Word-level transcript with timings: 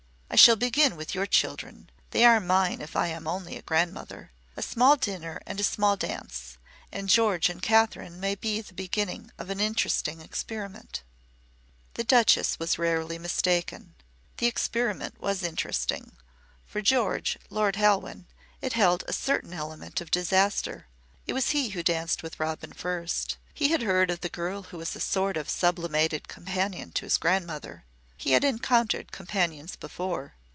I 0.33 0.37
shall 0.37 0.55
begin 0.55 0.95
with 0.95 1.13
your 1.13 1.25
children. 1.25 1.89
They 2.11 2.23
are 2.23 2.39
mine 2.39 2.79
if 2.79 2.95
I 2.95 3.07
am 3.07 3.27
only 3.27 3.57
a 3.57 3.61
grandmother. 3.61 4.31
A 4.55 4.61
small 4.61 4.95
dinner 4.95 5.41
and 5.45 5.59
a 5.59 5.63
small 5.63 5.97
dance 5.97 6.57
and 6.89 7.09
George 7.09 7.49
and 7.49 7.61
Kathryn 7.61 8.17
may 8.17 8.35
be 8.35 8.61
the 8.61 8.73
beginning 8.73 9.31
of 9.37 9.49
an 9.49 9.59
interesting 9.59 10.21
experiment." 10.21 11.03
The 11.95 12.05
Duchess 12.05 12.59
was 12.59 12.79
rarely 12.79 13.17
mistaken. 13.19 13.93
The 14.37 14.47
experiment 14.47 15.19
was 15.19 15.43
interesting. 15.43 16.13
For 16.65 16.81
George 16.81 17.37
Lord 17.49 17.75
Halwyn 17.75 18.25
it 18.61 18.71
held 18.71 19.03
a 19.09 19.13
certain 19.13 19.51
element 19.53 19.99
of 19.99 20.11
disaster. 20.11 20.87
It 21.27 21.33
was 21.33 21.49
he 21.49 21.71
who 21.71 21.83
danced 21.83 22.23
with 22.23 22.39
Robin 22.39 22.71
first. 22.71 23.35
He 23.53 23.67
had 23.67 23.81
heard 23.81 24.09
of 24.09 24.21
the 24.21 24.29
girl 24.29 24.63
who 24.63 24.77
was 24.77 24.95
a 24.95 25.01
sort 25.01 25.35
of 25.35 25.49
sublimated 25.49 26.29
companion 26.29 26.93
to 26.93 27.05
his 27.05 27.17
grandmother. 27.17 27.83
He 28.23 28.33
had 28.33 28.43
encountered 28.43 29.11
companions 29.11 29.75
before. 29.75 30.35